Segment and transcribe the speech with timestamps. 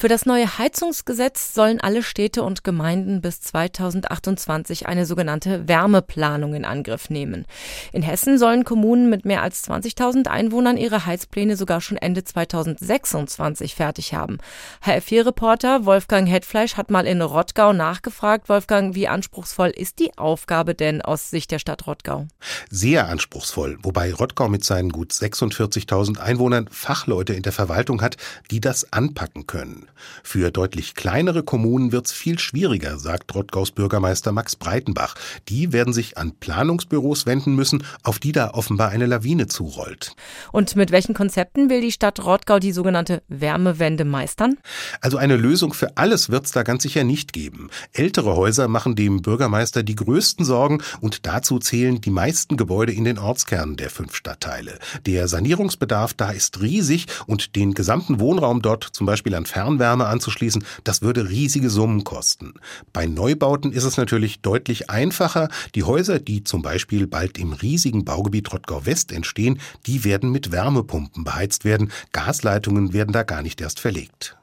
[0.00, 6.64] Für das neue Heizungsgesetz sollen alle Städte und Gemeinden bis 2028 eine sogenannte Wärmeplanung in
[6.64, 7.46] Angriff nehmen.
[7.90, 13.74] In Hessen sollen Kommunen mit mehr als 20.000 Einwohnern ihre Heizpläne sogar schon Ende 2026
[13.74, 14.38] fertig haben.
[14.84, 18.48] HR4-Reporter Wolfgang Hetfleisch hat mal in Rottgau nachgefragt.
[18.48, 22.28] Wolfgang, wie anspruchsvoll ist die Aufgabe denn aus Sicht der Stadt Rottgau?
[22.70, 28.16] Sehr anspruchsvoll, wobei Rottgau mit seinen gut 46.000 Einwohnern Fachleute in der Verwaltung hat,
[28.52, 29.87] die das anpacken können.
[30.22, 35.14] Für deutlich kleinere Kommunen wird es viel schwieriger, sagt Rottgaus Bürgermeister Max Breitenbach.
[35.48, 40.14] Die werden sich an Planungsbüros wenden müssen, auf die da offenbar eine Lawine zurollt.
[40.52, 44.58] Und mit welchen Konzepten will die Stadt Rottgau die sogenannte Wärmewende meistern?
[45.00, 47.70] Also eine Lösung für alles wird es da ganz sicher nicht geben.
[47.92, 53.04] Ältere Häuser machen dem Bürgermeister die größten Sorgen und dazu zählen die meisten Gebäude in
[53.04, 54.78] den Ortskernen der fünf Stadtteile.
[55.06, 60.06] Der Sanierungsbedarf da ist riesig und den gesamten Wohnraum dort zum Beispiel an Fern Fernwärme
[60.06, 62.54] anzuschließen, das würde riesige Summen kosten.
[62.92, 65.48] Bei Neubauten ist es natürlich deutlich einfacher.
[65.74, 70.50] Die Häuser, die zum Beispiel bald im riesigen Baugebiet Rottgau West entstehen, die werden mit
[70.50, 71.92] Wärmepumpen beheizt werden.
[72.12, 74.36] Gasleitungen werden da gar nicht erst verlegt.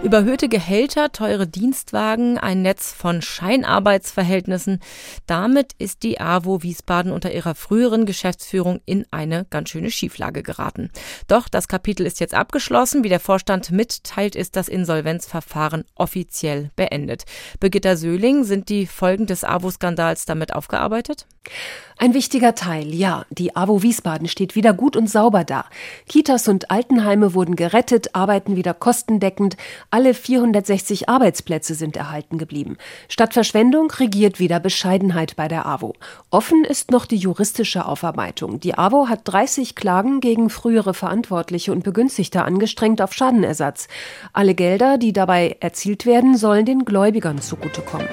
[0.00, 4.78] Überhöhte Gehälter, teure Dienstwagen, ein Netz von Scheinarbeitsverhältnissen.
[5.26, 10.90] Damit ist die AWO Wiesbaden unter ihrer früheren Geschäftsführung in eine ganz schöne Schieflage geraten.
[11.26, 13.02] Doch das Kapitel ist jetzt abgeschlossen.
[13.02, 17.24] Wie der Vorstand mitteilt, ist das Insolvenzverfahren offiziell beendet.
[17.58, 21.26] Birgitta Söhling, sind die Folgen des AWO-Skandals damit aufgearbeitet?
[21.96, 23.24] Ein wichtiger Teil, ja.
[23.30, 25.64] Die AWO Wiesbaden steht wieder gut und sauber da.
[26.08, 29.56] Kitas und Altenheime wurden gerettet, arbeiten wieder kostendeckend.
[29.90, 32.76] Alle 460 Arbeitsplätze sind erhalten geblieben.
[33.08, 35.94] Statt Verschwendung regiert wieder Bescheidenheit bei der AWO.
[36.30, 38.60] Offen ist noch die juristische Aufarbeitung.
[38.60, 43.88] Die AWO hat 30 Klagen gegen frühere Verantwortliche und Begünstigte angestrengt auf Schadenersatz.
[44.34, 48.08] Alle Gelder, die dabei erzielt werden, sollen den Gläubigern zugutekommen.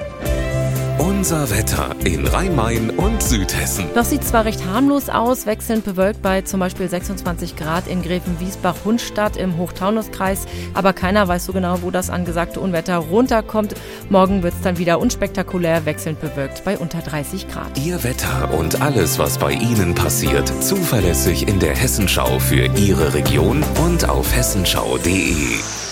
[1.26, 3.86] Unser Wetter in Rhein-Main und Südhessen.
[3.96, 9.36] Noch sieht zwar recht harmlos aus, wechselnd bewölkt bei zum Beispiel 26 Grad in Gräfenwiesbach-Hundstadt
[9.36, 13.74] im Hochtaunuskreis, aber keiner weiß so genau, wo das angesagte Unwetter runterkommt.
[14.08, 17.76] Morgen wird es dann wieder unspektakulär wechselnd bewölkt bei unter 30 Grad.
[17.76, 23.64] Ihr Wetter und alles, was bei Ihnen passiert, zuverlässig in der Hessenschau für Ihre Region
[23.84, 25.85] und auf hessenschau.de.